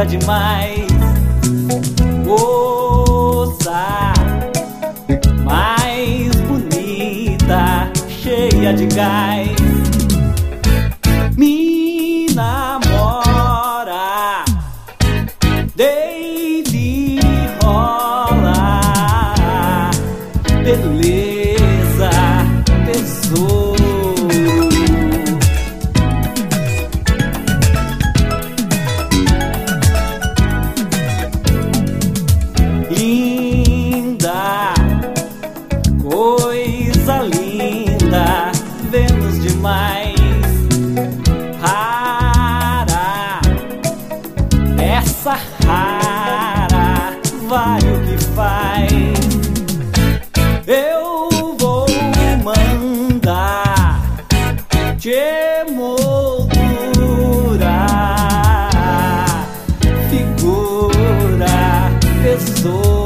[0.00, 0.86] nada demais.
[2.24, 4.12] Moça,
[5.44, 9.50] mais bonita, cheia de gás.
[11.36, 14.44] Me namora,
[15.76, 17.18] deite
[17.62, 18.80] rola,
[20.64, 22.10] beleza,
[22.86, 23.69] tesouro.
[37.00, 38.52] Coisa linda,
[38.90, 40.14] vemos demais.
[41.60, 43.40] Rara,
[44.78, 47.16] essa rara,
[47.48, 48.90] vai o que faz.
[50.66, 51.86] Eu vou
[52.44, 54.02] mandar
[54.98, 56.50] te moldurar,
[60.10, 61.90] figura,
[62.22, 62.99] tesouro.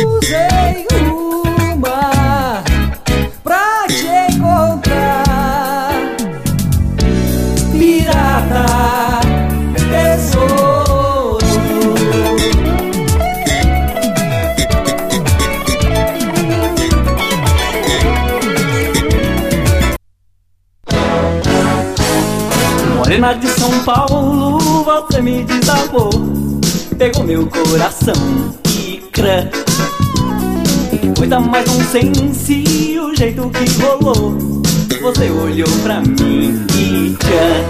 [0.00, 2.64] Cruzei o mar
[3.44, 5.92] pra te encontrar,
[7.70, 9.20] pirata,
[9.90, 11.38] tesouro.
[22.96, 26.08] Morena de São Paulo, você me desabou.
[26.96, 28.14] Pegou meu coração
[28.66, 29.50] e crã.
[31.20, 34.38] Coisa mais nonsense, o jeito que rolou.
[35.02, 37.66] Você olhou pra mim e tchan.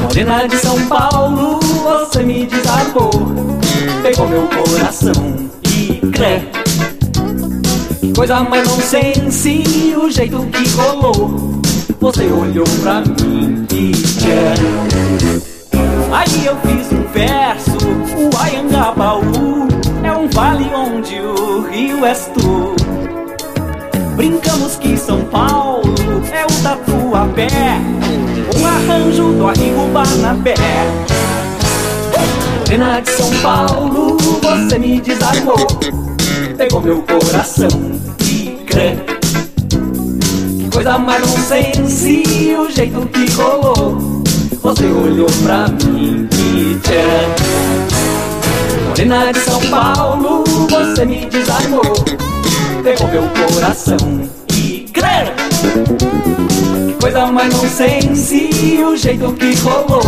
[0.00, 3.10] Morena de São Paulo, você me desabou.
[4.02, 5.12] Pegou meu coração
[5.68, 6.40] e crã.
[8.16, 11.60] Coisa mais nonsense, o jeito que rolou.
[12.00, 14.54] Você olhou pra mim e tchan.
[16.10, 17.76] Aí eu fiz um verso,
[18.16, 19.49] o Ayangabaú
[21.00, 22.74] onde o rio és tu.
[24.16, 25.94] Brincamos que São Paulo
[26.30, 27.48] é o Tatuapé
[28.54, 30.54] Um arranjo do Arrigo Barnabé.
[32.58, 35.66] Morena de São Paulo, você me desarmou.
[36.58, 37.68] Pegou meu coração
[38.22, 38.96] e crê.
[39.70, 44.22] Que coisa mais nonsense, o jeito que rolou.
[44.62, 47.79] Você olhou pra mim e tchan
[48.90, 51.80] Morena de São Paulo, você me desarmou.
[52.82, 53.96] Pegou meu coração
[54.52, 55.30] e crê
[56.86, 60.02] Que coisa mais nonsense, o jeito que rolou.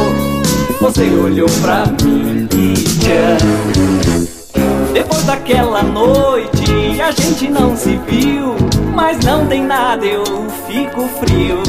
[0.81, 3.37] Você olhou pra mim e tchan.
[4.93, 8.57] Depois daquela noite a gente não se viu.
[8.93, 10.25] Mas não tem nada, eu
[10.67, 11.63] fico frio.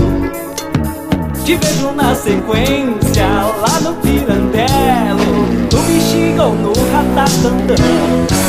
[1.46, 3.03] Te vejo na sequência
[7.42, 8.43] 真的。